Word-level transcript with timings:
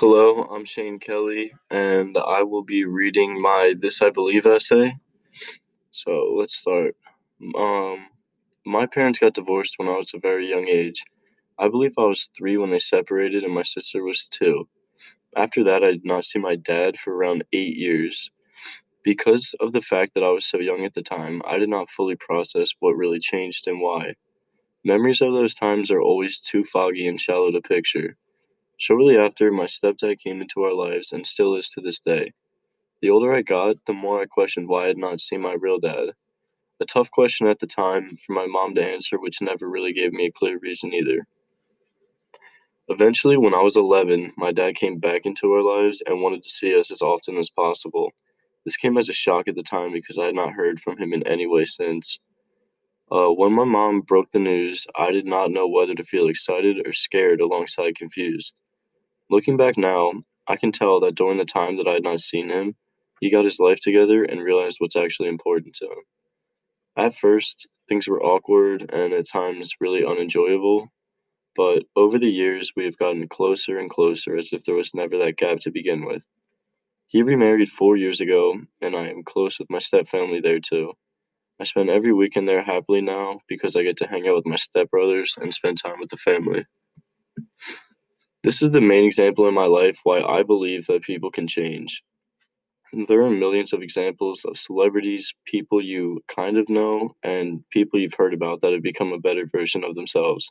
Hello, 0.00 0.44
I'm 0.44 0.64
Shane 0.64 1.00
Kelly, 1.00 1.52
and 1.72 2.16
I 2.16 2.44
will 2.44 2.62
be 2.62 2.84
reading 2.84 3.42
my 3.42 3.74
This 3.76 4.00
I 4.00 4.10
Believe 4.10 4.46
essay. 4.46 4.92
So 5.90 6.36
let's 6.38 6.54
start. 6.54 6.94
Um, 7.56 8.06
my 8.64 8.86
parents 8.86 9.18
got 9.18 9.34
divorced 9.34 9.74
when 9.76 9.88
I 9.88 9.96
was 9.96 10.14
a 10.14 10.20
very 10.20 10.48
young 10.48 10.68
age. 10.68 11.02
I 11.58 11.66
believe 11.66 11.94
I 11.98 12.04
was 12.04 12.30
three 12.38 12.56
when 12.56 12.70
they 12.70 12.78
separated, 12.78 13.42
and 13.42 13.52
my 13.52 13.64
sister 13.64 14.04
was 14.04 14.28
two. 14.28 14.68
After 15.34 15.64
that, 15.64 15.82
I 15.82 15.90
did 15.90 16.04
not 16.04 16.24
see 16.24 16.38
my 16.38 16.54
dad 16.54 16.96
for 16.96 17.12
around 17.12 17.42
eight 17.52 17.76
years. 17.76 18.30
Because 19.02 19.52
of 19.58 19.72
the 19.72 19.80
fact 19.80 20.14
that 20.14 20.22
I 20.22 20.30
was 20.30 20.46
so 20.46 20.60
young 20.60 20.84
at 20.84 20.94
the 20.94 21.02
time, 21.02 21.42
I 21.44 21.58
did 21.58 21.70
not 21.70 21.90
fully 21.90 22.14
process 22.14 22.70
what 22.78 22.96
really 22.96 23.18
changed 23.18 23.66
and 23.66 23.80
why. 23.80 24.14
Memories 24.84 25.22
of 25.22 25.32
those 25.32 25.56
times 25.56 25.90
are 25.90 26.00
always 26.00 26.38
too 26.38 26.62
foggy 26.62 27.08
and 27.08 27.18
shallow 27.18 27.50
to 27.50 27.60
picture. 27.60 28.16
Shortly 28.80 29.18
after, 29.18 29.50
my 29.50 29.64
stepdad 29.64 30.20
came 30.20 30.40
into 30.40 30.62
our 30.62 30.72
lives 30.72 31.12
and 31.12 31.26
still 31.26 31.56
is 31.56 31.68
to 31.70 31.80
this 31.80 31.98
day. 31.98 32.32
The 33.02 33.10
older 33.10 33.32
I 33.32 33.42
got, 33.42 33.84
the 33.86 33.92
more 33.92 34.22
I 34.22 34.26
questioned 34.26 34.68
why 34.68 34.84
I 34.84 34.86
had 34.86 34.96
not 34.96 35.20
seen 35.20 35.40
my 35.40 35.54
real 35.54 35.80
dad. 35.80 36.10
A 36.78 36.84
tough 36.84 37.10
question 37.10 37.48
at 37.48 37.58
the 37.58 37.66
time 37.66 38.16
for 38.16 38.34
my 38.34 38.46
mom 38.46 38.76
to 38.76 38.84
answer, 38.84 39.18
which 39.18 39.42
never 39.42 39.68
really 39.68 39.92
gave 39.92 40.12
me 40.12 40.26
a 40.26 40.32
clear 40.32 40.58
reason 40.62 40.94
either. 40.94 41.26
Eventually, 42.86 43.36
when 43.36 43.52
I 43.52 43.62
was 43.62 43.76
11, 43.76 44.32
my 44.36 44.52
dad 44.52 44.76
came 44.76 45.00
back 45.00 45.26
into 45.26 45.52
our 45.52 45.62
lives 45.62 46.00
and 46.06 46.22
wanted 46.22 46.44
to 46.44 46.48
see 46.48 46.78
us 46.78 46.92
as 46.92 47.02
often 47.02 47.36
as 47.36 47.50
possible. 47.50 48.12
This 48.64 48.76
came 48.76 48.96
as 48.96 49.08
a 49.08 49.12
shock 49.12 49.48
at 49.48 49.56
the 49.56 49.62
time 49.64 49.90
because 49.90 50.18
I 50.18 50.26
had 50.26 50.36
not 50.36 50.52
heard 50.52 50.78
from 50.78 50.96
him 50.98 51.12
in 51.12 51.26
any 51.26 51.48
way 51.48 51.64
since. 51.64 52.20
Uh, 53.10 53.30
when 53.30 53.52
my 53.52 53.64
mom 53.64 54.02
broke 54.02 54.30
the 54.30 54.38
news, 54.38 54.86
I 54.96 55.10
did 55.10 55.26
not 55.26 55.50
know 55.50 55.66
whether 55.66 55.94
to 55.94 56.02
feel 56.04 56.28
excited 56.28 56.86
or 56.86 56.92
scared 56.92 57.40
alongside 57.40 57.96
confused. 57.96 58.60
Looking 59.30 59.56
back 59.58 59.76
now, 59.76 60.12
I 60.46 60.56
can 60.56 60.72
tell 60.72 61.00
that 61.00 61.14
during 61.14 61.36
the 61.36 61.44
time 61.44 61.76
that 61.76 61.86
I 61.86 61.92
had 61.92 62.02
not 62.02 62.20
seen 62.20 62.48
him, 62.48 62.76
he 63.20 63.30
got 63.30 63.44
his 63.44 63.60
life 63.60 63.78
together 63.80 64.24
and 64.24 64.42
realized 64.42 64.78
what's 64.80 64.96
actually 64.96 65.28
important 65.28 65.74
to 65.76 65.86
him. 65.86 65.98
At 66.96 67.14
first, 67.14 67.68
things 67.88 68.08
were 68.08 68.22
awkward 68.22 68.90
and 68.90 69.12
at 69.12 69.28
times 69.28 69.74
really 69.80 70.04
unenjoyable, 70.04 70.88
but 71.54 71.84
over 71.94 72.18
the 72.18 72.30
years 72.30 72.72
we 72.74 72.84
have 72.84 72.96
gotten 72.96 73.28
closer 73.28 73.78
and 73.78 73.90
closer 73.90 74.36
as 74.36 74.52
if 74.52 74.64
there 74.64 74.74
was 74.74 74.94
never 74.94 75.18
that 75.18 75.36
gap 75.36 75.58
to 75.60 75.70
begin 75.70 76.06
with. 76.06 76.26
He 77.06 77.22
remarried 77.22 77.68
four 77.68 77.96
years 77.96 78.20
ago, 78.20 78.60
and 78.80 78.96
I 78.96 79.08
am 79.08 79.24
close 79.24 79.58
with 79.58 79.70
my 79.70 79.78
stepfamily 79.78 80.42
there 80.42 80.60
too. 80.60 80.92
I 81.60 81.64
spend 81.64 81.90
every 81.90 82.12
weekend 82.12 82.48
there 82.48 82.62
happily 82.62 83.00
now 83.02 83.40
because 83.48 83.76
I 83.76 83.82
get 83.82 83.98
to 83.98 84.08
hang 84.08 84.28
out 84.28 84.36
with 84.36 84.46
my 84.46 84.56
stepbrothers 84.56 85.36
and 85.36 85.52
spend 85.52 85.78
time 85.78 86.00
with 86.00 86.10
the 86.10 86.16
family. 86.16 86.64
This 88.48 88.62
is 88.62 88.70
the 88.70 88.80
main 88.80 89.04
example 89.04 89.46
in 89.46 89.52
my 89.52 89.66
life 89.66 90.00
why 90.04 90.22
I 90.22 90.42
believe 90.42 90.86
that 90.86 91.02
people 91.02 91.30
can 91.30 91.46
change. 91.46 92.02
There 92.94 93.20
are 93.20 93.28
millions 93.28 93.74
of 93.74 93.82
examples 93.82 94.46
of 94.46 94.56
celebrities, 94.56 95.34
people 95.44 95.84
you 95.84 96.22
kind 96.28 96.56
of 96.56 96.70
know, 96.70 97.14
and 97.22 97.62
people 97.68 98.00
you've 98.00 98.14
heard 98.14 98.32
about 98.32 98.62
that 98.62 98.72
have 98.72 98.80
become 98.80 99.12
a 99.12 99.20
better 99.20 99.44
version 99.44 99.84
of 99.84 99.94
themselves. 99.94 100.50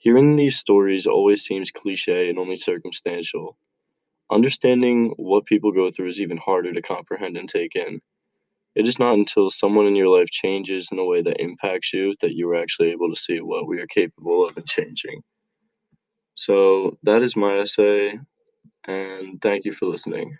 Hearing 0.00 0.36
these 0.36 0.58
stories 0.58 1.06
always 1.06 1.40
seems 1.40 1.70
cliche 1.70 2.28
and 2.28 2.38
only 2.38 2.56
circumstantial. 2.56 3.56
Understanding 4.30 5.14
what 5.16 5.46
people 5.46 5.72
go 5.72 5.90
through 5.90 6.08
is 6.08 6.20
even 6.20 6.36
harder 6.36 6.74
to 6.74 6.82
comprehend 6.82 7.38
and 7.38 7.48
take 7.48 7.74
in. 7.74 8.00
It 8.74 8.86
is 8.86 8.98
not 8.98 9.14
until 9.14 9.48
someone 9.48 9.86
in 9.86 9.96
your 9.96 10.14
life 10.14 10.28
changes 10.28 10.90
in 10.92 10.98
a 10.98 11.06
way 11.06 11.22
that 11.22 11.40
impacts 11.40 11.94
you 11.94 12.16
that 12.20 12.34
you 12.34 12.50
are 12.50 12.56
actually 12.56 12.90
able 12.90 13.08
to 13.08 13.18
see 13.18 13.40
what 13.40 13.66
we 13.66 13.80
are 13.80 13.86
capable 13.86 14.46
of 14.46 14.58
in 14.58 14.64
changing. 14.66 15.22
So 16.34 16.98
that 17.02 17.22
is 17.22 17.36
my 17.36 17.58
essay, 17.60 18.18
and 18.86 19.40
thank 19.42 19.64
you 19.66 19.72
for 19.72 19.86
listening. 19.86 20.38